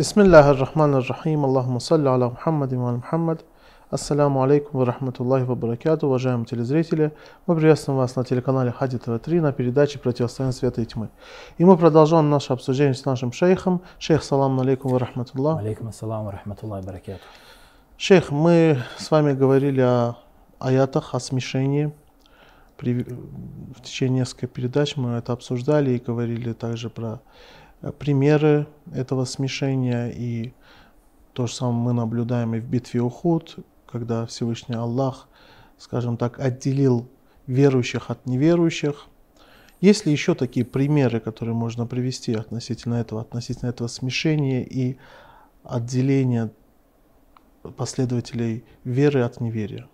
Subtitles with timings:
[0.00, 3.38] بسم الله الرحمن الرحيم اللهم صل على محمد وعلى محمد
[3.88, 7.12] Ассаляму алейкум ва рахматуллахи ва баракату, уважаемые телезрители.
[7.46, 11.08] Мы приветствуем вас на телеканале Хади ТВ3 на передаче «Противостояние света и тьмы».
[11.56, 13.82] И мы продолжаем наше обсуждение с нашим шейхом.
[14.00, 15.60] Шейх, салам алейкум ва рахматуллах.
[15.60, 17.20] Алейкум ассалам ва рахматуллахи баракату.
[17.96, 20.16] Шейх, мы с вами говорили о
[20.58, 21.94] аятах, о смешении.
[22.76, 27.18] При, в течение нескольких передач мы это обсуждали и говорили также про э,
[27.98, 30.08] примеры этого смешения.
[30.08, 30.52] И
[31.32, 35.28] то же самое мы наблюдаем и в битве Ухуд, когда Всевышний Аллах,
[35.78, 37.06] скажем так, отделил
[37.46, 39.06] верующих от неверующих.
[39.80, 44.96] Есть ли еще такие примеры, которые можно привести относительно этого, относительно этого смешения и
[45.64, 46.50] отделения
[47.76, 49.86] последователей веры от неверия?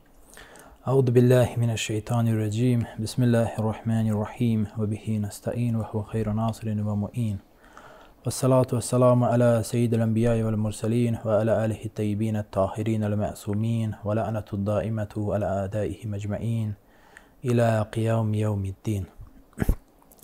[0.82, 7.38] أعوذ بالله من الشيطان الرجيم بسم الله الرحمن الرحيم وبه نستعين وهو خير ناصر ومؤين
[8.24, 16.14] والصلاة والسلام على سيد الأنبياء والمرسلين وعلى آله الطيبين الطاهرين المعصومين ولعنة الدائمة على أعدائهم
[16.14, 16.74] أجمعين
[17.44, 19.04] إلى قيام يوم الدين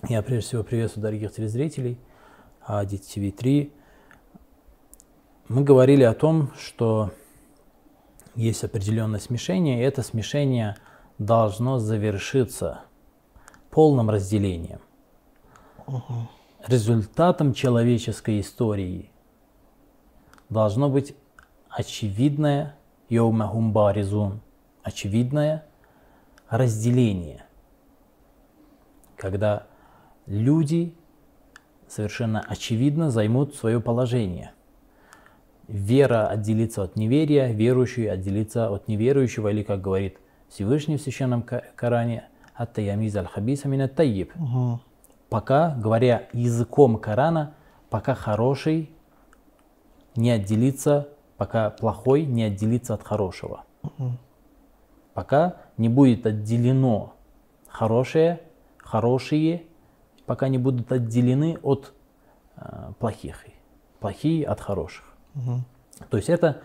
[0.07, 1.97] Я прежде всего приветствую дорогих телезрителей
[2.65, 3.71] Ади ТВ 3.
[5.49, 7.11] Мы говорили о том, что
[8.35, 10.77] есть определенное смешение, и это смешение
[11.17, 12.81] должно завершиться
[13.71, 14.79] полным разделением.
[15.87, 16.29] Угу.
[16.66, 19.10] Результатом человеческой истории
[20.48, 21.14] должно быть
[21.68, 22.76] очевидное
[23.10, 24.40] йоумахумбаризун,
[24.82, 25.66] очевидное
[26.48, 27.44] разделение,
[29.16, 29.66] когда
[30.24, 30.94] люди
[31.86, 34.52] совершенно очевидно займут свое положение.
[35.68, 40.16] Вера отделится от неверия, верующий отделится от неверующего, или, как говорит
[40.48, 44.80] Всевышний в Священном Коране, «Ат-таямиз аль-хабиса мин Угу.
[45.34, 47.54] Пока, говоря языком Корана,
[47.90, 48.92] пока хороший
[50.14, 53.64] не отделится, пока плохой не отделится от хорошего.
[55.12, 57.14] Пока не будет отделено
[57.66, 58.42] хорошее,
[58.78, 59.64] хорошие,
[60.24, 61.94] пока не будут отделены от
[62.54, 63.44] э, плохих,
[63.98, 65.16] плохие от хороших.
[65.34, 65.60] Угу.
[66.10, 66.60] То есть это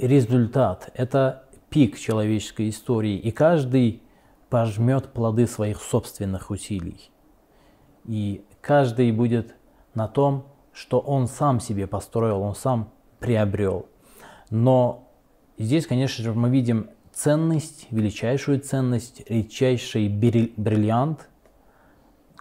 [0.00, 4.02] результат, это пик человеческой истории, и каждый
[4.50, 7.12] пожмет плоды своих собственных усилий.
[8.04, 9.54] И каждый будет
[9.94, 13.86] на том, что он сам себе построил, он сам приобрел.
[14.50, 15.08] Но
[15.58, 21.28] здесь, конечно же, мы видим ценность, величайшую ценность, редчайший бриллиант,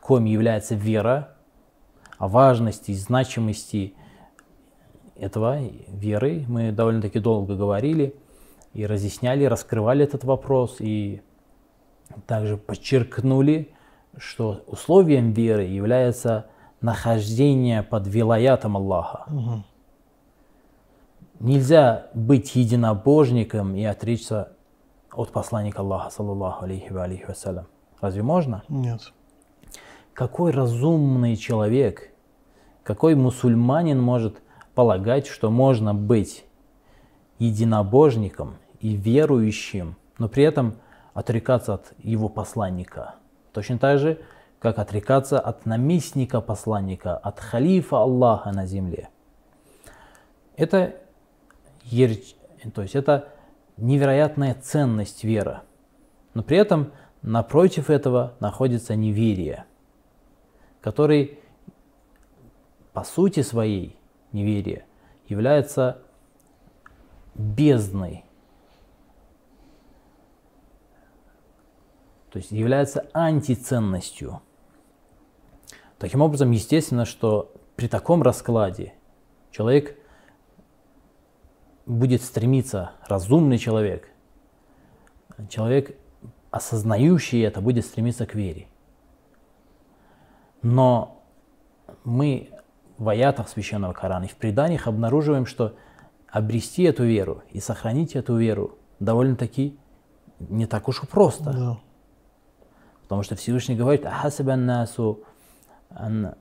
[0.02, 1.36] коим является вера,
[2.18, 3.96] о важности и значимости
[5.16, 5.60] этого
[5.90, 8.16] веры мы довольно-таки долго говорили
[8.74, 11.22] и разъясняли, раскрывали этот вопрос и
[12.28, 13.73] также подчеркнули,
[14.18, 16.48] что условием веры является
[16.82, 19.26] нахождение под вилаятом Аллаха.
[19.28, 19.64] Угу.
[21.40, 24.54] Нельзя быть единобожником и отречься
[25.12, 27.68] от посланника Аллаха, саллаллаху алейхи ва алейхи вассалям.
[28.00, 28.64] Разве можно?
[28.70, 29.14] Нет.
[30.14, 32.12] Какой разумный человек,
[32.84, 34.42] какой мусульманин может
[34.76, 36.46] полагать, что можно быть
[37.40, 40.76] единобожником и верующим, но при этом
[41.14, 43.16] отрекаться от его посланника?
[43.54, 44.20] Точно так же,
[44.60, 49.10] как отрекаться от наместника посланника, от халифа Аллаха на земле.
[50.58, 50.96] Это,
[52.74, 53.30] то есть это
[53.78, 55.64] невероятная ценность вера.
[56.34, 56.92] Но при этом
[57.22, 59.66] напротив этого находится неверие,
[60.82, 61.40] который
[62.94, 63.98] по сути своей
[64.32, 64.86] неверие
[65.28, 66.00] является
[67.36, 68.26] бездной,
[72.34, 74.42] то есть является антиценностью.
[76.00, 78.96] Таким образом, естественно, что при таком раскладе
[79.52, 79.96] человек
[81.86, 84.10] будет стремиться, разумный человек,
[85.48, 85.96] человек,
[86.50, 88.66] осознающий это, будет стремиться к вере.
[90.64, 91.22] Но
[92.04, 92.50] мы
[92.98, 95.76] в аятах Священного Корана и в преданиях обнаруживаем, что
[96.30, 99.78] обрести эту веру и сохранить эту веру довольно-таки
[100.40, 101.54] не так уж и просто.
[101.54, 101.93] Да.
[103.14, 105.24] Потому что Всевышний говорит, «Ахасабан насу
[105.92, 106.34] ан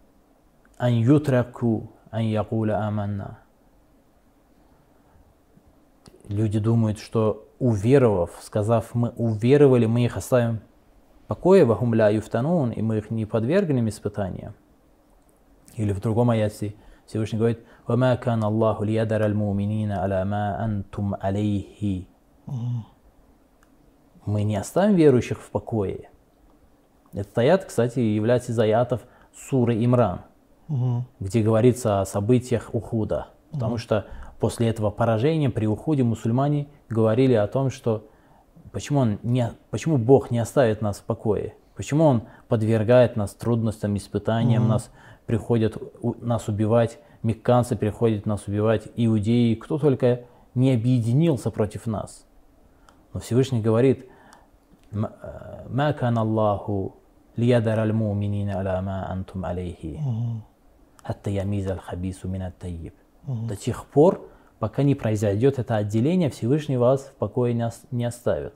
[0.78, 3.40] ан ютраку ан якуля аманна».
[6.28, 10.60] Люди думают, что уверовав, сказав «мы уверовали, мы их оставим
[11.24, 14.54] в покое, вахум ля юфтанун, и мы их не подвергнем испытаниям.
[15.74, 16.74] Или в другом аяте
[17.04, 22.08] Всевышний говорит «Вама кан Аллаху лиядар аль-муминина аля ма антум алейхи».
[24.24, 26.08] Мы не оставим верующих в покое.
[27.12, 29.02] Этот аят, кстати, является из аятов
[29.34, 30.20] суры Имран.
[30.68, 31.04] Мгм.
[31.20, 33.26] где говорится о событиях Ухуда.
[33.50, 34.06] Потому что
[34.40, 38.06] после этого поражения при Уходе мусульмане говорили о том, что
[38.70, 43.96] почему, он не, почему Бог не оставит нас в покое, почему Он подвергает нас трудностям,
[43.98, 44.90] испытаниям, нас
[45.26, 50.22] приходят у- нас убивать, мекканцы приходят нас убивать, иудеи, кто только
[50.54, 52.24] не объединился против нас.
[53.12, 54.06] Но Всевышний говорит,
[54.90, 56.96] «М- э, «Ма кан Аллаху
[57.36, 60.00] лиядар аль-муминина аля ма антум алейхи,
[61.02, 62.94] хатта ямиз аль-хабису мин ат-тайиб».
[63.26, 67.54] До тех пор, пока не произойдет это отделение, Всевышний вас в покое
[67.90, 68.54] не оставит.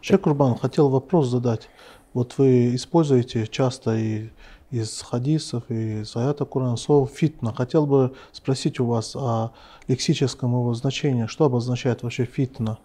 [0.00, 1.68] Шейх Курбан, хотел вопрос задать.
[2.12, 4.30] Вот вы используете часто и
[4.70, 7.54] из хадисов, и из аята Курана слово фитна.
[7.54, 9.52] Хотел бы спросить у вас о
[9.86, 11.26] лексическом его значении.
[11.26, 12.78] Что обозначает вообще фитна?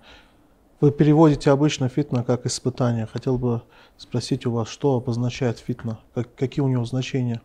[0.79, 3.07] Вы переводите обычно фитна как испытание.
[3.07, 3.63] Хотел бы
[3.97, 5.99] спросить у вас, что обозначает фитна?
[6.13, 7.41] Как- какие у него значения?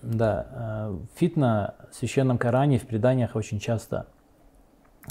[0.00, 4.06] Да, э, фитна в священном Коране, в преданиях очень часто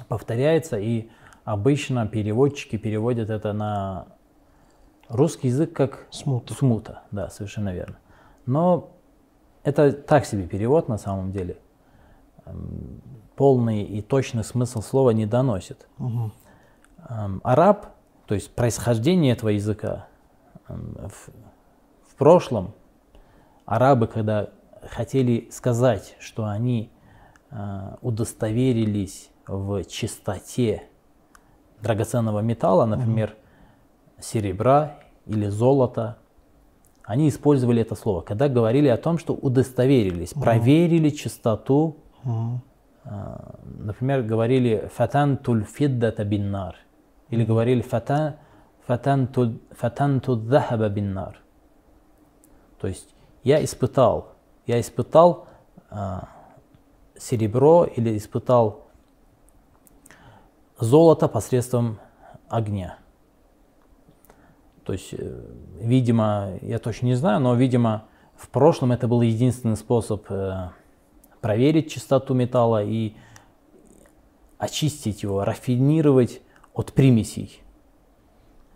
[0.07, 1.09] повторяется, и
[1.45, 4.07] обычно переводчики переводят это на
[5.09, 6.53] русский язык как Смута.
[6.55, 7.03] смута.
[7.11, 7.97] Да, совершенно верно.
[8.47, 8.89] Но
[9.63, 11.57] это так себе перевод на самом деле.
[12.45, 13.01] Эм,
[13.35, 15.87] Полный и точный смысл слова не доносит.
[15.97, 16.31] Мгм.
[17.43, 17.87] Араб,
[18.25, 20.07] то есть происхождение этого языка,
[20.67, 21.29] в,
[22.07, 22.73] в прошлом
[23.65, 24.49] арабы, когда
[24.89, 26.91] хотели сказать, что они
[27.51, 30.83] э, удостоверились в чистоте
[31.81, 33.35] драгоценного металла, например,
[34.19, 36.17] серебра или золота,
[37.03, 41.97] они использовали это слово, когда говорили о том, что удостоверились, проверили чистоту
[43.05, 46.77] а, например, говорили «фатан туль фиддата биннар»
[47.33, 48.35] или говорили «фатан,
[48.85, 51.41] фатан, туль, фатан захаба биннар».
[52.79, 53.09] То есть
[53.43, 54.33] я испытал,
[54.67, 55.47] я испытал
[55.89, 56.29] а,
[57.17, 58.83] серебро или испытал
[60.79, 61.99] золото посредством
[62.49, 62.97] огня.
[64.85, 65.13] То есть,
[65.79, 70.27] видимо, я точно не знаю, но, видимо, в прошлом это был единственный способ
[71.39, 73.15] проверить чистоту металла и
[74.57, 76.41] очистить его, рафинировать
[76.73, 77.61] от примесей.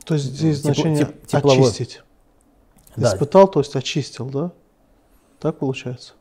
[0.06, 1.64] То есть здесь Тепло- значение теп- тепловой.
[1.70, 2.04] очистить.
[2.96, 3.14] Да.
[3.14, 4.52] Испытал, то есть очистил, да?
[5.40, 6.14] Так получается?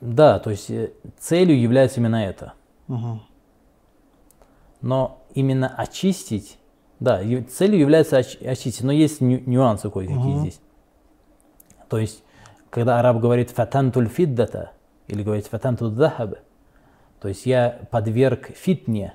[0.00, 2.54] Да, то есть э, целью является именно это.
[2.88, 3.22] Мгм.
[4.80, 6.58] Но именно очистить,
[7.00, 10.40] да, целью является оч- очистить, но есть ню- нюансы кое-какие Мгм.
[10.40, 10.60] здесь.
[11.88, 12.22] То есть,
[12.70, 14.72] когда араб говорит фатантуль фиддата,
[15.06, 16.38] или говорит фатантуль захаба,
[17.20, 19.14] то есть я подверг фитне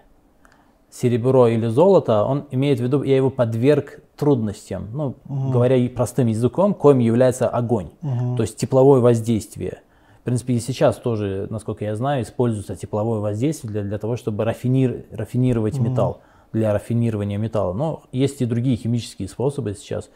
[0.91, 5.15] серебро или золото, он имеет в виду, я его подверг трудностям, ну,
[5.51, 7.89] говоря и простым языком, коим является огонь,
[8.35, 9.81] то есть тепловое воздействие.
[10.21, 14.43] В принципе, и сейчас тоже, насколько я знаю, используется тепловое воздействие для, для того, чтобы
[14.43, 17.73] рафинир- рафинировать металл, для рафинирования металла.
[17.73, 20.09] Но есть и другие химические способы сейчас.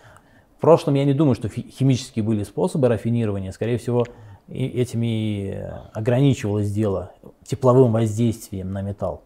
[0.58, 3.51] В прошлом я не думаю, что химические были способы рафинирования.
[3.51, 4.06] Скорее всего,
[4.48, 7.12] и этим и э, ограничивалось дело
[7.46, 9.22] тепловым воздействием на металл.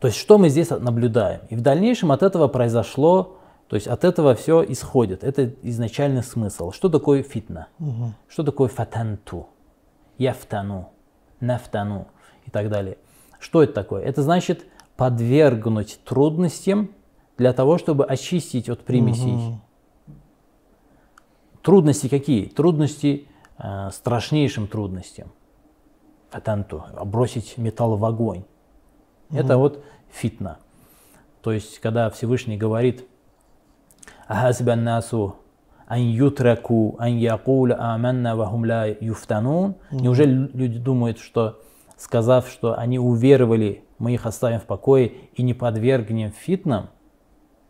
[0.00, 1.40] То есть что мы здесь наблюдаем?
[1.50, 3.38] И в дальнейшем от этого произошло,
[3.68, 5.24] то есть от этого все исходит.
[5.24, 6.72] Это изначальный смысл.
[6.72, 7.68] Что такое фитна?
[8.28, 9.48] Что такое фатанту?
[10.18, 10.90] Яфтану,
[11.40, 12.08] нафтану
[12.46, 12.98] и так далее.
[13.40, 14.02] Что это такое?
[14.02, 14.66] Это значит
[14.96, 16.90] подвергнуть трудностям
[17.38, 19.58] для того, чтобы очистить от примесей.
[21.62, 22.46] Трудности какие?
[22.46, 23.28] Трудности
[23.58, 25.32] э, страшнейшим трудностям.
[26.30, 28.44] Фатанту, бросить металл в огонь.
[29.32, 30.58] Это вот фитна.
[31.42, 33.04] То есть, когда Всевышний говорит,
[34.28, 35.36] «Ахасиба насу
[35.86, 39.74] ан ютраку ан якуля аманна вахум ла юфтанун».
[39.90, 41.60] Неужели люди думают, что,
[41.96, 46.90] сказав, что они уверовали, мы их оставим в покое и не подвергнем фитнам,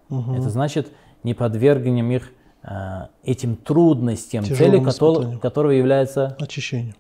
[0.08, 0.92] это значит,
[1.22, 6.94] не подвергнем их а, этим трудностям, целью которого, которого является, Очищение,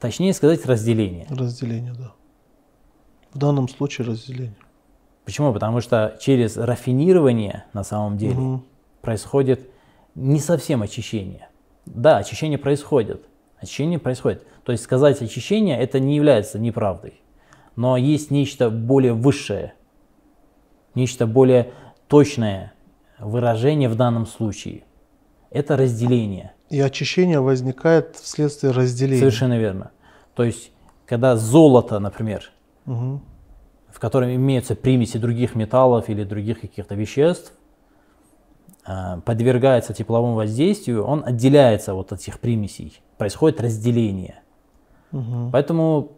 [0.00, 1.26] точнее сказать, разделение.
[1.30, 2.12] разделение, да.
[3.32, 4.56] В данном случае разделение.
[5.24, 5.52] Почему?
[5.52, 8.64] Потому что через рафинирование на самом деле Мгм.
[9.02, 9.68] происходит
[10.14, 11.48] не совсем очищение.
[11.86, 13.26] Да, очищение происходит.
[13.60, 14.46] Очищение происходит.
[14.64, 17.20] То есть сказать очищение это не является неправдой.
[17.76, 19.74] Но есть нечто более высшее,
[20.94, 21.72] нечто более
[22.08, 22.72] точное
[23.18, 24.84] выражение в данном случае.
[25.50, 26.52] Это разделение.
[26.70, 29.20] И очищение возникает вследствие разделения.
[29.20, 29.90] Совершенно верно.
[30.34, 30.72] То есть,
[31.06, 32.50] когда золото, например,
[32.88, 33.20] Мгм.
[33.90, 37.52] в котором имеются примеси других металлов или других каких-то веществ,
[38.86, 43.00] э, подвергается тепловому воздействию, он отделяется вот от этих примесей.
[43.18, 44.40] Происходит разделение.
[45.12, 45.50] Мгм.
[45.52, 46.12] Поэтому,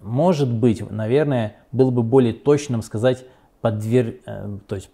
[0.00, 3.24] может быть, наверное, было бы более точным сказать
[3.60, 4.20] подвер...
[4.26, 4.90] э, то есть,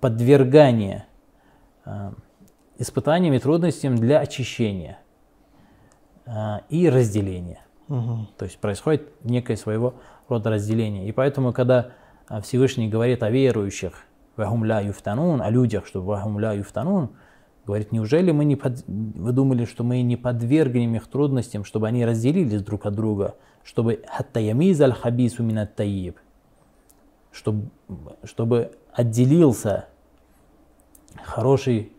[0.00, 1.06] подвергание
[1.84, 2.12] э,
[2.78, 4.98] испытаниям и трудностям для очищения
[6.26, 7.60] э, и разделения.
[7.88, 8.28] Мгм.
[8.36, 9.94] То есть происходит некое своего
[10.28, 11.08] рода разделение.
[11.08, 11.90] И поэтому, когда
[12.28, 14.04] а, Всевышний говорит о верующих,
[14.36, 17.10] «Вахум ля юфтанун», о людях, что «Вахум ля юфтанун»,
[17.64, 18.84] говорит, неужели мы не под...
[18.86, 24.02] вы думали, что мы не подвергнем их трудностям, чтобы они разделились друг от друга, чтобы
[24.08, 26.18] «хатта ямиз аль хабису мин таиб»,
[27.32, 27.70] чтобы,
[28.24, 29.86] чтобы отделился
[31.22, 31.92] хороший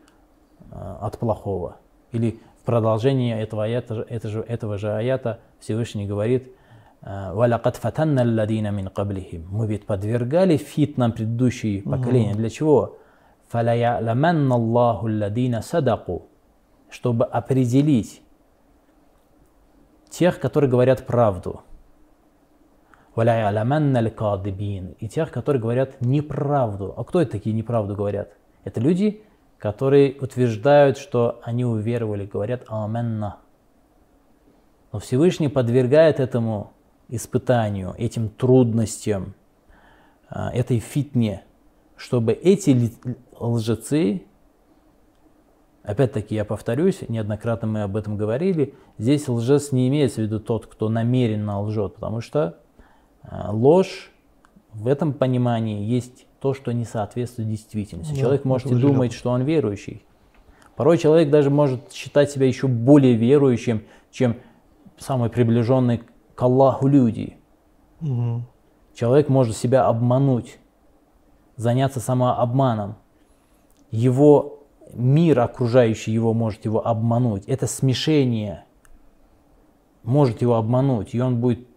[0.72, 1.77] а, от плохого.
[2.12, 6.51] Или в продолжении этого, аята, этого же аята Всевышний говорит
[7.01, 9.46] «Валякад фатанна алладина мин qablihim».
[9.50, 12.34] Мы ведь подвергали фитнам предыдущие поколения.
[12.34, 12.98] Для чего?
[13.51, 16.27] «Фалая'ламанна Аллаху алладина садаку».
[16.89, 18.22] Чтобы определить
[20.10, 21.62] тех, которые говорят правду.
[23.16, 24.96] «Валя'ламанна аль-кадибин».
[25.00, 26.94] И тех, которые говорят неправду.
[26.98, 28.34] А кто это такие неправду говорят?
[28.63, 29.24] Это люди,
[29.60, 33.38] которые утверждают, что они уверовали, говорят «Аменна».
[34.92, 36.74] Но Всевышний подвергает этому
[37.10, 39.34] испытанию, этим трудностям,
[40.30, 41.44] а, этой фитне,
[41.96, 42.92] чтобы эти
[43.40, 44.24] лжецы,
[45.84, 50.68] опять-таки я повторюсь, неоднократно мы об этом говорили, здесь лжец не имеется в виду тот,
[50.68, 52.60] кто намеренно лжет, потому что
[53.24, 54.12] а, ложь
[54.74, 58.14] в этом понимании есть то, что не соответствует действительности.
[58.14, 60.04] Да, Человек может и думать, что он верующий.
[60.76, 64.38] Порой человек даже может считать себя еще более верующим, чем
[65.00, 66.04] самый приближенный
[66.38, 67.36] к Аллаху люди.
[68.00, 68.46] Мгм.
[68.94, 70.60] Человек может себя обмануть,
[71.56, 72.96] заняться самообманом.
[73.89, 74.60] Его
[74.94, 77.46] мир окружающий его может его обмануть.
[77.48, 78.65] Это смешение
[80.03, 81.67] может его обмануть, и он будет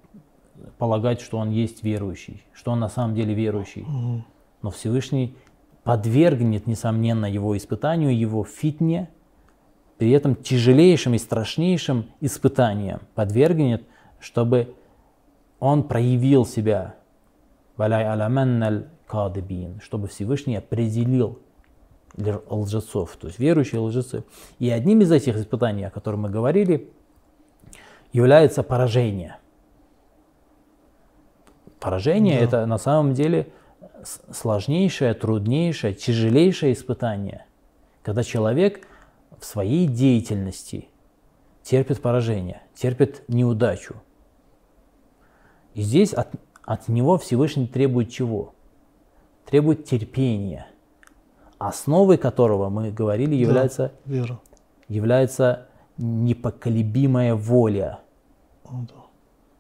[0.77, 3.83] полагать, что он есть верующий, что он на самом деле верующий.
[3.83, 4.27] Мгм.
[4.61, 5.35] Но Всевышний
[5.85, 9.09] подвергнет, несомненно, его испытанию, его фитне,
[9.97, 13.85] при этом тяжелейшим и страшнейшим испытанием подвергнет,
[14.21, 14.75] чтобы
[15.59, 16.95] он проявил себя,
[17.77, 21.39] «Валяй аламанналь кадыбин», чтобы Всевышний определил
[22.17, 24.25] лж- лжецов, то есть верующие лжецы.
[24.59, 26.91] И одним из этих испытаний, о котором мы говорили,
[28.13, 29.37] является поражение.
[31.79, 32.45] Поражение Да.
[32.45, 33.53] это на самом деле
[34.31, 37.47] сложнейшее, труднейшее, тяжелейшее испытание,
[38.03, 38.87] когда человек
[39.39, 40.89] в своей деятельности
[41.63, 43.95] терпит поражение, терпит неудачу.
[45.75, 46.29] И здесь от,
[46.63, 48.55] от него Всевышний требует чего?
[49.47, 50.67] Требует терпения,
[51.59, 54.41] основой которого, мы говорили, Да, является, Вера.
[54.89, 55.67] является
[55.99, 58.01] непоколебимая воля.
[58.65, 58.95] Да.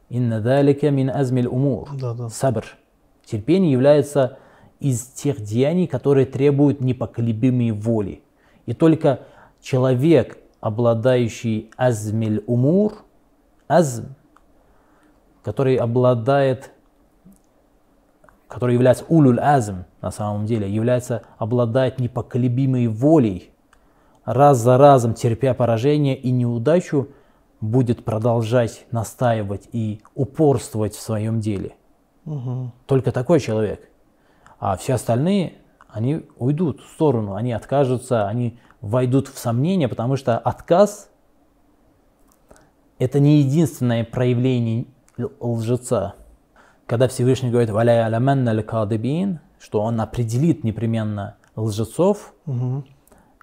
[0.08, 1.88] Инна далика мин азмиль умур.
[1.94, 2.28] Да, да.
[2.28, 2.64] Сабр.
[3.24, 4.38] Терпение является
[4.80, 8.22] из тех деяний, которые требуют непоколебимой воли.
[8.66, 9.20] И только
[9.60, 13.04] человек, обладающий азмиль умур,
[13.68, 14.14] азм,
[15.42, 16.72] который обладает,
[18.48, 23.50] который является улюль азм на самом деле, является, обладает непоколебимой волей,
[24.24, 27.08] раз за разом терпя поражение и неудачу,
[27.60, 31.74] будет продолжать настаивать и упорствовать в своем деле.
[32.24, 32.72] Мгм.
[32.86, 33.90] Только такой человек.
[34.58, 35.54] А все остальные,
[35.88, 41.10] они уйдут в сторону, они откажутся, они войдут в сомнение, потому что отказ–
[42.98, 44.86] это не единственное проявление
[45.40, 46.14] лжеца.
[46.86, 52.84] Когда Всевышний говорит «Валяй аляманна кадыбин», что он определит непременно лжецов, Мгм.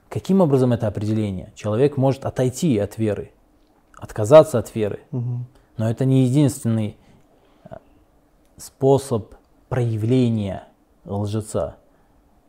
[0.10, 1.52] каким образом это определение?
[1.56, 3.32] Человек может отойти от веры,
[3.98, 5.46] отказаться от веры, Мгм.
[5.78, 6.98] но это не единственный
[7.70, 7.76] э,
[8.58, 9.36] способ
[9.70, 10.64] проявления
[11.06, 11.76] лжеца.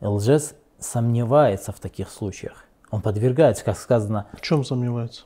[0.01, 2.65] Лжец сомневается в таких случаях.
[2.91, 5.23] Он подвергается, как сказано, В чем сомневается?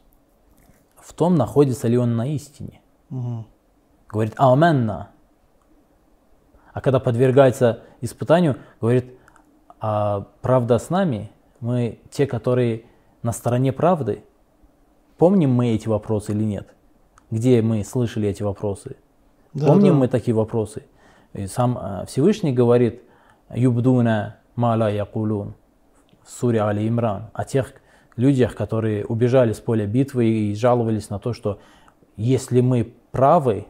[1.00, 2.82] в том, находится ли он на истине.
[3.10, 3.46] Мгм.
[4.14, 5.10] Говорит «Аменна».
[6.72, 9.18] А когда подвергается испытанию, говорит
[9.80, 11.32] «А правда с нами?
[11.60, 12.86] Мы те, которые
[13.24, 14.24] на стороне правды?»
[15.18, 16.76] Помним мы эти вопросы или нет?
[17.32, 18.98] Где мы слышали эти вопросы?
[19.54, 20.00] Да, Помним да.
[20.02, 20.84] мы такие вопросы?
[21.34, 23.02] И сам э, Всевышний говорит
[23.50, 25.56] «Юбдуна маля якулун»
[26.22, 27.74] в суре Али Имран о тех
[28.16, 31.60] людях, которые убежали с поля битвы и жаловались на то, что
[32.16, 33.66] если мы правы,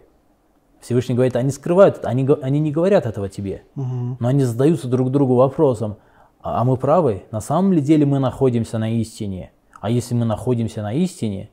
[0.84, 4.18] Всевышний говорит, они скрывают это, они, они не говорят этого тебе, Мгм.
[4.20, 5.96] но они задаются друг другу вопросом,
[6.42, 9.54] а а мы правы, на самом ли деле мы находимся на истине.
[9.80, 11.50] А если мы находимся на истине,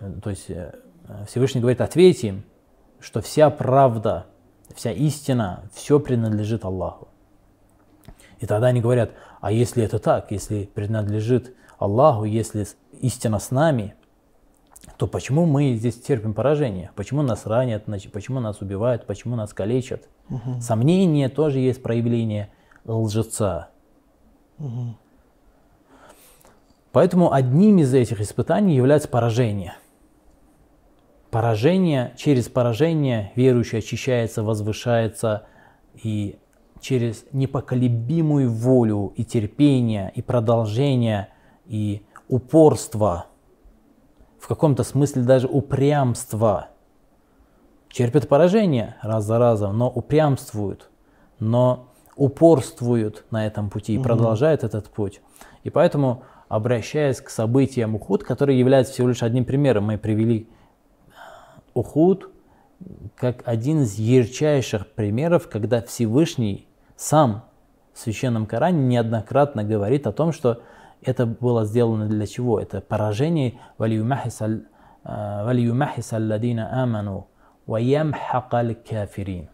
[0.00, 0.74] э, то есть э,
[1.26, 2.44] Всевышний говорит, ответь им,
[3.00, 4.26] что вся правда,
[4.74, 7.08] вся истина, все принадлежит Аллаху.
[8.38, 12.66] И тогда они говорят, а если это так, если принадлежит Аллаху, если
[13.00, 13.94] истина с нами,
[14.96, 16.90] то почему мы здесь терпим поражение?
[16.94, 20.08] Почему нас ранят, почему нас убивают, почему нас калечат?
[20.28, 20.60] Мгм.
[20.60, 22.50] Сомнение тоже есть проявление
[22.84, 23.68] лжеца.
[24.58, 24.96] Мгм.
[26.92, 29.74] Поэтому одним из этих испытаний является поражение.
[31.30, 35.46] Поражение, через поражение верующий очищается, возвышается
[36.02, 36.38] и
[36.80, 41.28] через непоколебимую волю и терпение, и продолжение,
[41.66, 43.26] и упорство,
[44.40, 46.68] в каком-то смысле даже упрямство,
[47.92, 50.88] терпят поражение раз за разом, но упрямствуют,
[51.38, 55.20] но упорствуют на этом пути и продолжают этот путь.
[55.62, 60.48] И поэтому, обращаясь к событиям Ухуд, которые являются всего лишь одним примером, мы привели
[61.74, 62.30] Ухуд
[63.14, 66.66] как один из ярчайших примеров, когда Всевышний
[66.96, 67.44] сам
[67.92, 70.62] в Священном Коране неоднократно говорит о том, что
[71.02, 72.60] это было сделано для чего?
[72.60, 74.42] Это поражение «Валиюмахис
[76.12, 77.28] алладина аману
[77.66, 79.48] ваямхакаль кафирин».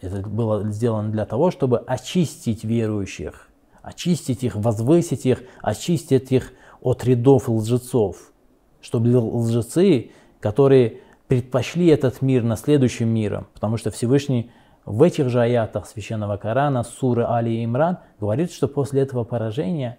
[0.00, 3.48] Это было сделано для того, чтобы очистить верующих,
[3.82, 8.32] очистить их, возвысить их, очистить их от рядов лжецов,
[8.80, 14.50] чтобы лжецы, которые предпочли этот мир на следующим миром, потому что Всевышний
[14.86, 19.98] в этих же аятах Священного Корана, суры Али Имран, говорит, что после этого поражения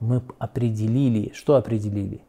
[0.00, 2.22] мы определили, что определили?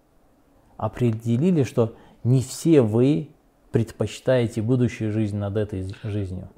[0.75, 3.29] Определили, что не все вы
[3.71, 6.49] предпочитаете будущую жизнь над этой жизнью.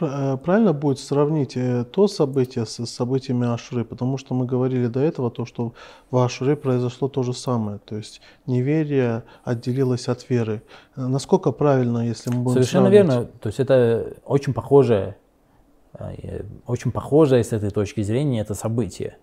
[0.00, 5.00] Э, Правильно будет сравнить э, то событие с событиями Ашуры, потому что мы говорили до
[5.00, 5.72] этого, то, что
[6.10, 10.62] в Ашуре произошло то же самое, то есть неверие отделилось от веры.
[10.96, 13.14] Э, Насколько правильно, если мы будем Совершенно сравнивать?
[13.16, 13.30] верно.
[13.40, 15.16] То есть это очень похожее,
[16.66, 19.16] очень похожее с этой точки зрения это событие.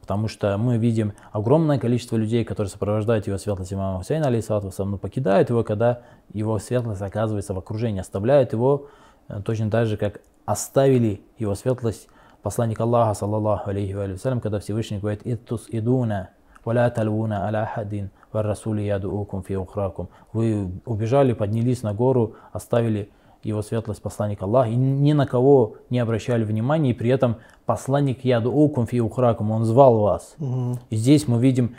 [0.00, 4.30] Потому что мы видим огромное количество людей, которые сопровождают его светлость имама Хусейна,
[4.78, 8.86] но покидают его, когда его светлость оказывается в окружении, оставляют его
[9.44, 12.08] точно так же, как оставили его светлость
[12.42, 16.30] посланник Аллаха, саллаллаху алейхи ва салям, когда Всевышний говорит «Иттус идуна,
[16.64, 20.08] валя талвуна аля хадин, ва расули ядуукум фи ухракум».
[20.32, 23.10] Вы убежали, поднялись на гору, оставили
[23.42, 28.24] его светлость посланник Аллаха, и ни на кого не обращали внимания, и при этом посланник
[28.24, 30.34] ядуукум фи ухракум, он звал вас.
[30.38, 30.78] Мгм.
[30.90, 31.74] И здесь мы видим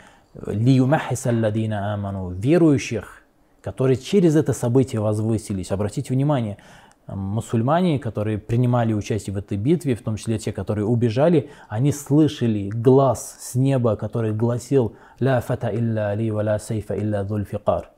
[0.46, 3.22] лиюмахис алладина аману, верующих,
[3.62, 5.72] которые через это событие возвысились.
[5.72, 10.86] Обратите внимание, э, мусульмане, которые принимали участие в этой битве, в том числе те, которые
[10.86, 16.96] убежали, они слышали глаз с неба, который гласил «Ля фата илля али ва ля сейфа
[16.96, 17.90] илля дульфикар».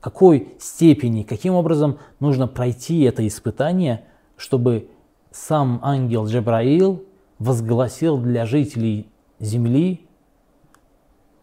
[0.00, 4.04] Какой степени, каким образом нужно пройти это испытание,
[4.36, 4.88] чтобы
[5.30, 7.04] сам ангел Джабраил
[7.38, 10.05] возгласил для жителей земли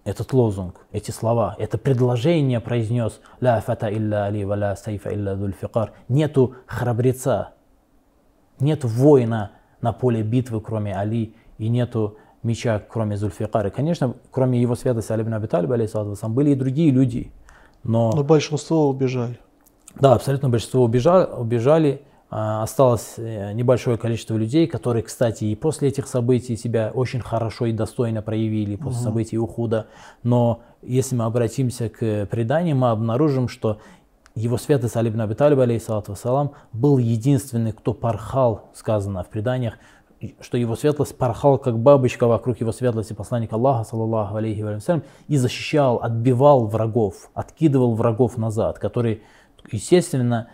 [0.04, 5.36] этот лозунг, эти слова, это предложение произнес «Ля фата илля али ва ля сайфа илля
[5.36, 5.94] дульфикар».
[6.10, 7.54] Нету храбреца,
[8.60, 13.70] нет воина на поле битвы, кроме Али, и нету меча, кроме Зульфикара.
[13.70, 15.78] Конечно, кроме его святости Али ибн Аби Талиба,
[16.30, 17.32] были и другие люди,
[17.84, 19.40] но Но большинство убежали.
[20.00, 22.02] да, абсолютно большинство убежали, убежали.
[22.36, 27.68] А, Осталось э, небольшое количество людей, которые, кстати, и после этих событий себя очень хорошо
[27.68, 29.86] и достойно проявили, после событий Ухуда.
[30.24, 33.78] Но если мы обратимся к преданиям, мы обнаружим, что
[34.34, 39.76] его святость Али ибн Аби Талиб, алейхиссалату вассалам, был единственный, кто порхал, сказано в преданиях,
[40.42, 45.04] что его светлость порхал, как бабочка вокруг его светлости посланника Аллаха, саллаллаху алейхи ва салям,
[45.28, 49.22] и защищал, отбивал врагов, откидывал врагов назад, которые,
[49.72, 50.48] естественно,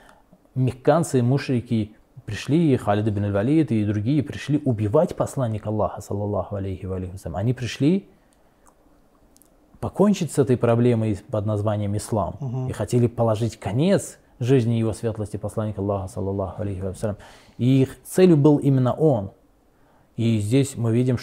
[0.56, 7.02] мекканцы, мушрики пришли, Халид ибн валид и другие пришли убивать посланника Аллаха, саллаллаху алейхи ва
[7.18, 7.36] салям.
[7.38, 8.08] Они пришли
[9.80, 15.82] покончить с этой проблемой под названием ислам и хотели положить конец жизни его светлости посланника
[15.82, 17.18] Аллаха, саллаллаху алейхи ва.
[17.58, 19.32] И их целью был именно он.
[20.18, 21.18] И здесь мы видим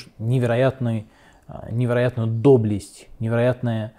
[1.48, 3.92] а, невероятную доблесть, невероятное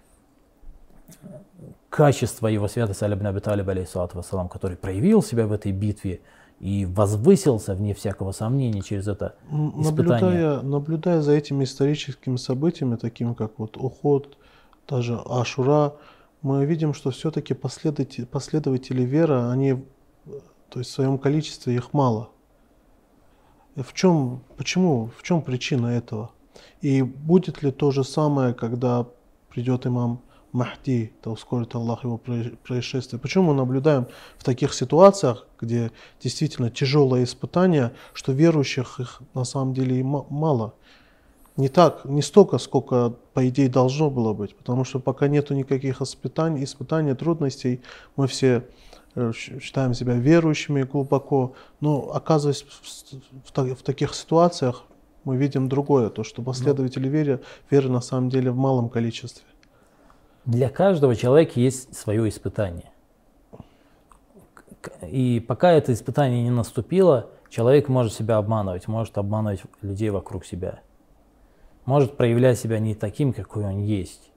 [1.90, 6.22] качество его святости Али ибн Аби Талиба, алейхиссалату вассалам, который проявил себя в этой битве
[6.60, 9.84] и возвысился, вне всякого сомнения, через это испытание.
[9.92, 14.38] Наблюдая, наблюдая за этими историческими событиями, такими как вот Уход,
[14.88, 15.94] даже Ашура,
[16.42, 19.84] мы видим, что все-таки последователи, последователи веры, они,
[20.26, 22.30] э, то есть в своем количестве их мало.
[23.76, 26.32] В чем, почему, в чем причина этого?
[26.82, 29.06] И будет ли то же самое, когда
[29.50, 30.22] придет имам
[30.52, 33.20] Махди, да ускорит Аллах его происшествие.
[33.20, 34.08] Почему мы наблюдаем
[34.38, 40.74] в таких ситуациях, где действительно тяжелое испытание, что верующих их на самом деле и мало?
[41.58, 46.02] Не так, не столько, сколько по идее должно было быть, потому что пока нету никаких
[46.02, 47.82] испытаний, испытаний, трудностей,
[48.16, 48.68] мы все
[49.16, 54.84] э, считаем себя верующими глубоко, но оказываясь в, в, в таких ситуациях,
[55.24, 59.44] мы видим другое, то, что последователи веры, веры на самом деле в малом количестве.
[60.48, 62.90] Для каждого человека есть свое испытание.
[65.02, 70.80] И пока это испытание не наступило, человек может себя обманывать, может обманывать людей вокруг себя.
[71.84, 74.32] Может проявлять себя не таким, какой он есть.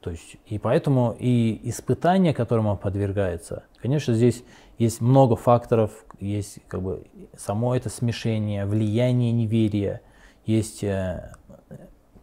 [0.00, 4.42] То есть, и поэтому и испытания, которым он подвергается, конечно, здесь
[4.78, 10.00] есть много факторов, есть как бы само это смешение, влияние неверия,
[10.46, 11.34] есть э,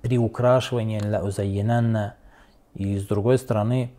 [0.02, 2.16] приукрашивание узайянанна,
[2.78, 3.92] и с другой стороны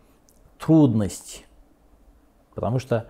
[0.57, 1.45] трудность,
[2.55, 3.09] потому что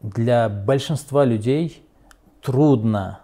[0.00, 1.84] для большинства людей
[2.40, 3.20] трудно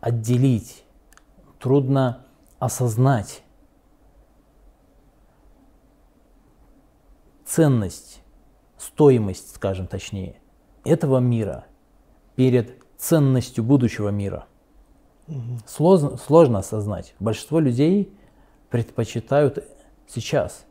[0.00, 0.82] отделить,
[1.60, 2.26] трудно
[2.58, 3.44] осознать
[7.44, 8.20] ценность,
[8.76, 10.40] стоимость, скажем точнее,
[10.84, 11.64] этого мира
[12.34, 14.46] перед ценностью будущего мира.
[15.28, 15.58] Угу.
[15.64, 17.14] Сложно, сложно осознать.
[17.20, 18.17] Большинство людей
[18.70, 19.64] предпочитают
[20.06, 20.64] сейчас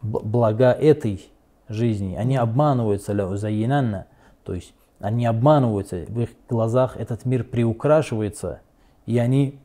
[0.00, 1.28] блага этой
[1.68, 2.16] жизни.
[2.16, 4.06] Они обманываются заинанна,
[4.44, 8.60] то есть они обманываются, в их глазах этот мир приукрашивается,
[9.06, 9.58] и они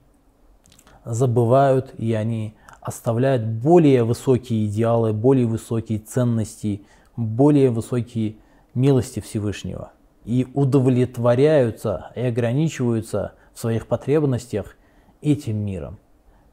[1.06, 6.82] забывают, и они оставляют более высокие идеалы, более высокие ценности,
[7.16, 8.38] более высокие
[8.74, 9.92] милости Всевышнего.
[10.26, 14.76] И удовлетворяются и ограничиваются в своих потребностях
[15.22, 16.00] этим миром.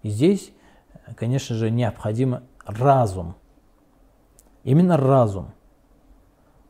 [0.05, 0.53] И здесь,
[1.17, 3.37] конечно же, необходим разум.
[4.63, 5.53] Именно разум,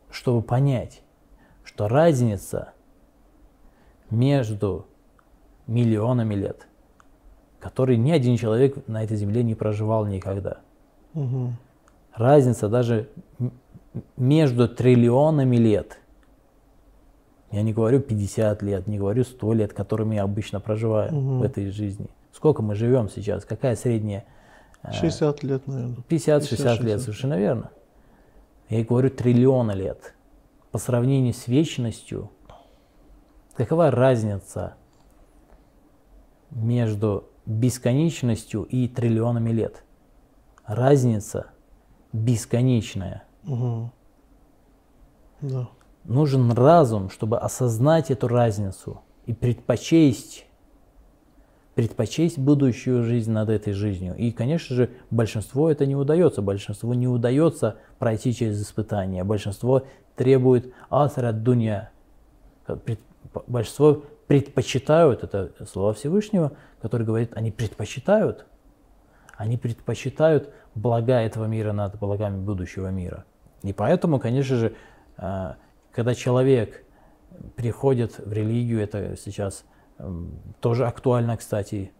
[0.08, 1.02] чтобы понять,
[1.64, 2.72] что разница
[4.08, 4.86] между
[5.66, 6.68] миллионами лет,
[7.58, 10.58] которые ни один человек на этой земле не проживал никогда.
[11.14, 11.54] Угу.
[12.14, 13.08] Разница даже
[14.16, 15.98] между триллионами лет.
[17.50, 21.38] Я не говорю 50 лет, не говорю 100 лет, которыми я обычно проживаю угу.
[21.38, 23.44] в этой жизни– Сколько мы живем сейчас?
[23.44, 24.24] Какая средняя?
[24.90, 25.96] 60 э, лет, наверное.
[26.08, 27.70] 50-60 лет, совершенно верно.
[28.68, 30.14] Я говорю триллиона лет.
[30.72, 32.32] По сравнению с вечностью,
[33.54, 34.74] какова разница
[36.50, 39.84] между бесконечностью и триллионами лет?
[40.66, 41.52] Разница
[42.12, 43.22] бесконечная.
[43.46, 43.92] Угу.
[45.42, 45.68] Да.
[46.02, 50.46] Нужен разум, чтобы осознать эту разницу и предпочесть
[51.74, 54.14] предпочесть будущую жизнь над этой жизнью.
[54.16, 56.40] И, конечно же, большинству это не удается.
[56.40, 59.24] Большинству не удается пройти через испытания.
[59.24, 59.82] Большинство
[60.16, 61.90] требует асра дунья.
[63.46, 68.46] Большинство предпочитают, это слово Всевышнего, который говорит, они предпочитают,
[69.36, 73.24] они предпочитают блага этого мира над благами будущего мира.
[73.62, 74.74] И поэтому, конечно же,
[75.16, 75.56] а,
[75.92, 76.84] когда человек
[77.56, 79.64] приходит в религию, это сейчас
[80.60, 81.92] тоже актуально, кстати.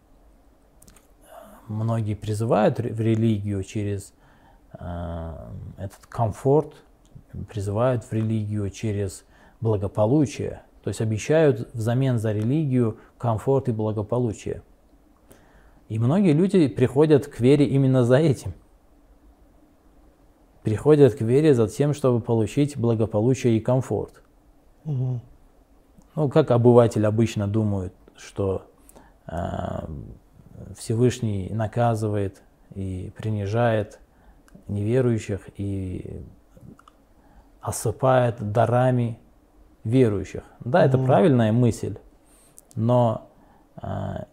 [1.67, 4.13] Многие призывают в религию через
[4.73, 5.35] э,
[5.77, 6.75] этот комфорт,
[7.49, 9.25] призывают в религию через
[9.61, 10.61] благополучие.
[10.83, 14.61] То есть обещают взамен за религию комфорт и благополучие.
[15.89, 18.53] И многие люди приходят к вере именно за этим.
[20.61, 24.23] Приходят к вере за тем, чтобы получить благополучие и комфорт.
[24.85, 25.21] Угу.
[26.15, 28.71] Ну, как обыватель обычно думает, что
[29.27, 29.35] э,
[30.77, 32.41] Всевышний наказывает
[32.73, 33.99] и принижает
[34.67, 36.23] неверующих и
[37.61, 39.19] осыпает дарами
[39.83, 40.43] верующих.
[40.61, 40.87] Да, mm-hmm.
[40.87, 41.97] это правильная мысль,
[42.75, 43.29] но
[43.81, 44.23] э,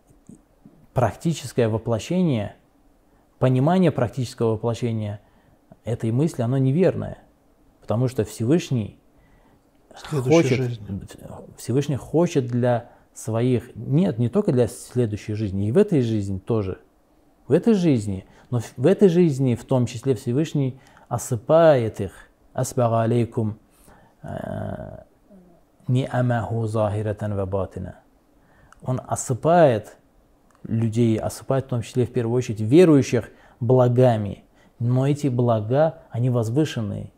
[0.95, 2.55] практическое воплощение,
[3.39, 5.21] понимание практического воплощения
[5.85, 7.19] этой мысли, оно неверное.
[7.81, 9.02] Потому что Всевышний
[9.95, 11.03] хочет, жизни.
[11.57, 16.79] Всевышний хочет для своих, нет, не только для следующей жизни, и в этой жизни тоже.
[17.47, 22.13] В этой жизни, но в этой жизни в том числе Всевышний осыпает их.
[22.53, 23.59] Асбага алейкум
[24.23, 24.99] э,
[25.89, 27.97] ни'амаху захиратан ва батина.
[28.83, 29.97] Он осыпает
[30.65, 34.45] людей, осыпает в том числе в первую очередь верующих благами.
[34.79, 37.13] Но эти блага, они возвышенные.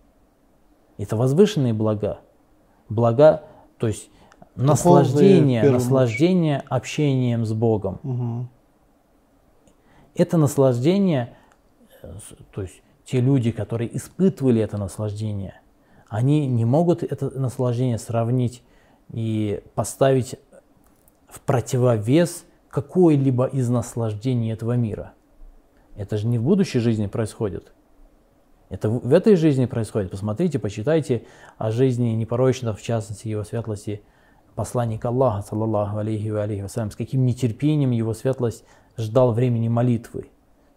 [0.99, 2.21] Это возвышенные блага
[2.89, 3.43] блага
[3.79, 4.11] То есть
[4.55, 7.99] Духовные, наслаждение, в первую наслаждение общением с Богом.
[8.03, 8.49] Мгм.
[10.15, 11.37] Это наслаждение,
[12.53, 15.61] то есть те люди, которые испытывали это наслаждение,
[16.09, 18.63] они не могут это наслаждение сравнить
[19.13, 20.37] и поставить
[21.29, 25.15] в противовес какой-либо из наслаждений этого мира.
[25.97, 27.74] Это же не в будущей жизни происходит.
[28.71, 30.11] Это в этой жизни происходит.
[30.11, 31.27] Посмотрите, почитайте
[31.59, 34.03] о жизни непорочного, в частности, его светлости,
[34.55, 38.65] посланника Аллаха, саллаллаху алейхи ва алейхи вассалям, с каким нетерпением его светлость
[38.97, 40.31] ждал времени молитвы,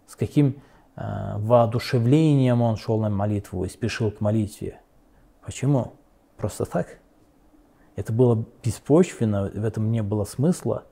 [0.05, 0.61] с каким
[0.95, 4.79] э, воодушевлением он шел на молитву и спешил к молитве.
[5.45, 5.93] Почему?
[6.35, 6.99] Просто так?
[7.95, 10.83] Это было беспочвенно, в этом не было смысла.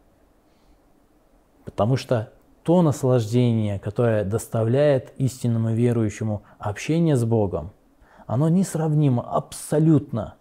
[1.65, 2.31] Потому что
[2.65, 7.69] то наслаждение, которое доставляет истинному верующему общение с Богом,
[8.25, 10.33] оно несравнимо абсолютно,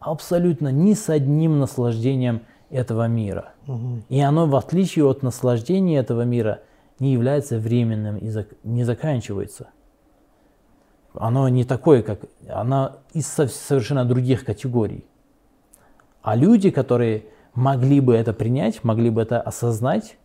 [0.00, 3.52] абсолютно ни с одним наслаждением этого мира.
[3.68, 4.02] Мгм.
[4.08, 6.62] И оно, в отличие от наслаждения этого мира,
[6.98, 8.32] не является временным и
[8.64, 9.68] не заканчивается.
[11.14, 12.22] Оно не такое, как...
[12.48, 15.04] Оно из со- совершенно других категорий.
[16.20, 20.16] А люди, которые могли бы это принять, могли бы это осознать,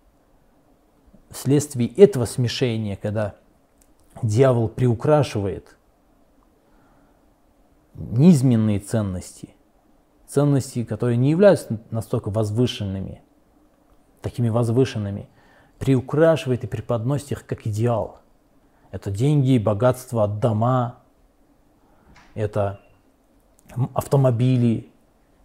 [1.36, 3.36] вследствие этого смешения, когда
[4.24, 5.76] дьявол приукрашивает
[7.94, 9.50] низменные ценности,
[10.28, 13.22] ценности, которые не являются настолько возвышенными,
[14.22, 15.28] такими возвышенными,
[15.78, 18.20] приукрашивает и преподносит их как идеал.
[18.92, 21.00] Это деньги, богатство, дома,
[22.34, 22.80] это
[23.94, 24.90] автомобили,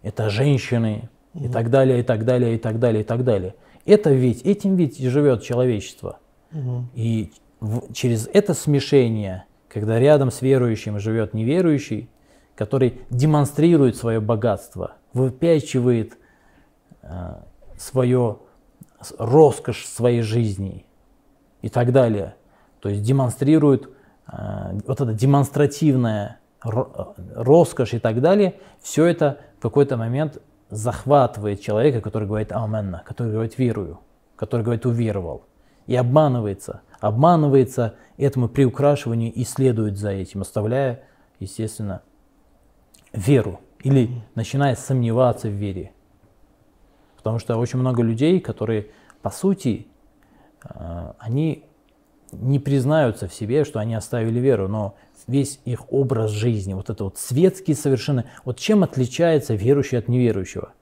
[0.03, 3.55] это женщины и так далее, и так далее, и так далее, и так далее.
[3.85, 6.19] Это ведь, этим ведь живет человечество.
[6.51, 6.89] Мгм.
[6.93, 12.09] И в- через это смешение, когда рядом с верующим живет неверующий,
[12.55, 16.17] который демонстрирует свое богатство, выпячивает
[17.01, 17.35] э,
[17.77, 18.37] свое
[19.17, 20.85] роскошь своей жизни
[21.61, 22.35] и так далее.
[22.79, 23.89] То есть демонстрирует
[24.31, 28.55] э, вот это демонстративная ро- э, роскошь и так далее.
[28.81, 30.41] Все это в какой-то момент
[30.71, 33.99] захватывает человека, который говорит «Аменна», который говорит «верую»,
[34.35, 35.45] который говорит «уверовал»
[35.85, 36.81] и обманывается.
[36.99, 41.03] Обманывается этому приукрашиванию и следует за этим, оставляя,
[41.39, 42.01] естественно,
[43.11, 45.91] веру или начинает сомневаться в вере.
[47.17, 49.87] Потому что очень много людей, которые, по сути,
[50.63, 51.65] э, они
[52.31, 54.95] не признаются в себе, что они оставили веру, но
[55.27, 60.73] весь их образ жизни, вот это вот светский совершенно, вот чем отличается верующий от неверующего?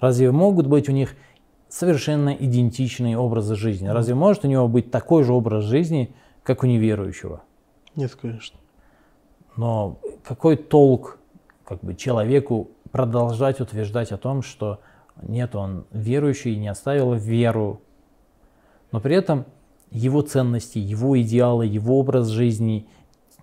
[0.00, 1.14] Разве могут быть у них
[1.68, 3.88] совершенно идентичные образы жизни?
[3.88, 7.42] Разве может у него быть такой же образ жизни, как у неверующего?
[7.96, 8.58] Нет, конечно.
[9.56, 11.18] Но какой толк
[11.64, 14.80] как бы, человеку продолжать утверждать о том, что
[15.22, 17.82] нет, он верующий, не оставил веру,
[18.90, 19.44] но при этом
[19.90, 22.86] его ценности, его идеалы, его образ жизни,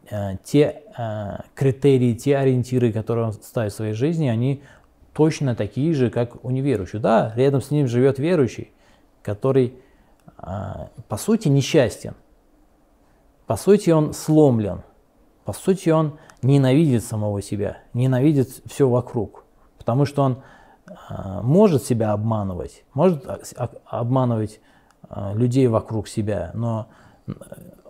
[0.10, 4.64] э, те э, критерии, те ориентиры, которые он ставит в своей жизни, они
[5.14, 7.02] точно такие же, как у неверующего.
[7.02, 8.72] Да, рядом с ним живет верующий,
[9.22, 9.74] который
[10.38, 10.52] э,
[11.08, 12.14] по сути несчастен,
[13.46, 14.84] по сути он сломлен,
[15.44, 19.46] по сути он ненавидит самого себя, ненавидит все вокруг,
[19.78, 20.38] потому что он
[21.42, 24.62] может себя обманывать, может а- обманывать
[25.34, 26.88] людей вокруг себя, но
[27.28, 27.32] э,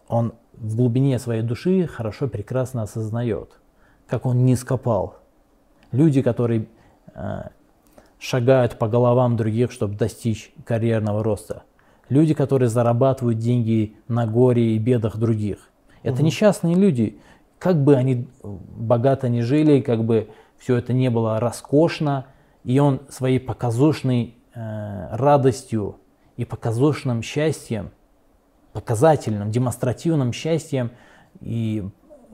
[0.07, 3.59] он в глубине своей души хорошо, прекрасно осознает,
[4.07, 5.17] как он не скопал.
[5.91, 6.67] Люди, которые
[7.13, 7.49] э,
[8.19, 11.63] шагают по головам других, чтобы достичь карьерного роста.
[12.09, 15.69] Люди, которые зарабатывают деньги на горе и бедах других.
[16.03, 17.19] Это несчастные люди.
[17.59, 22.27] Как бы они богато не жили, как бы все это не было роскошно,
[22.63, 25.97] и он своей показушной э, радостью
[26.37, 27.91] и показушным счастьем,
[28.73, 30.91] показательным, демонстративным счастьем
[31.41, 31.83] и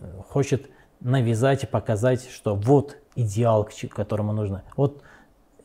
[0.02, 4.64] э, хочет навязать и показать, что вот идеал, к которому нужно.
[4.76, 5.02] Вот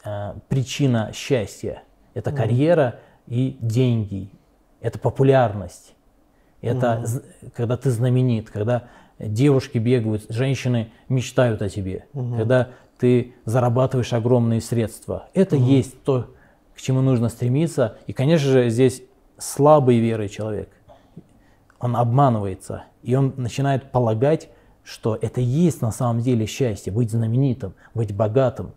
[0.04, 1.82] э, причина счастья.
[2.14, 4.30] Это карьера и деньги.
[4.80, 5.94] Это популярность.
[6.60, 7.22] Это з-
[7.54, 8.84] когда ты знаменит, когда
[9.18, 15.28] девушки бегают, женщины мечтают о тебе, когда ты зарабатываешь огромные средства.
[15.34, 16.34] Это есть то,
[16.78, 17.98] к чему нужно стремиться.
[18.06, 19.02] И, конечно же, здесь
[19.36, 20.70] слабый верой человек.
[21.80, 24.48] Он обманывается, и он начинает полагать,
[24.84, 28.74] что это есть на самом деле счастье, быть знаменитым, быть богатым,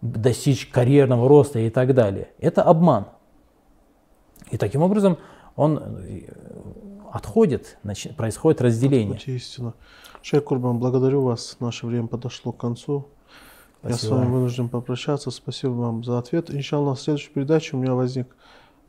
[0.00, 2.28] достичь карьерного роста и так далее.
[2.38, 3.08] Это обман.
[4.52, 5.18] И таким образом
[5.56, 6.28] он э,
[7.10, 7.76] отходит,
[8.16, 9.14] происходит разделение.
[9.14, 9.74] Будьте истина.
[10.22, 11.56] Шейх Курбан, благодарю вас.
[11.58, 13.08] Наше время подошло к концу.
[13.82, 15.30] Я с вами вынужден попрощаться.
[15.30, 16.50] Спасибо вам за ответ.
[16.50, 18.34] Иншаллах, в следующей передаче у меня возник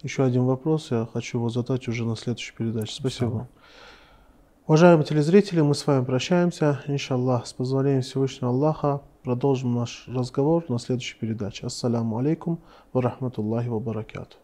[0.02, 0.91] еще один вопрос.
[0.91, 2.93] Я хочу его задать уже на следующей передаче.
[2.93, 3.47] Спасибо вам.
[4.65, 6.82] Уважаемые телезрители, мы с вами прощаемся.
[6.88, 11.67] Иншаллах, с позволением Всевышнего Аллаха, продолжим наш разговор на следующей передаче.
[11.67, 12.60] Ассаляму алейкум
[12.93, 14.38] ва рахматуллахи ва баракату.